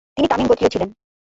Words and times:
তিনি 0.15 0.27
তামিম 0.27 0.47
গোত্রীয় 0.47 0.71
ছিলেন। 0.73 0.89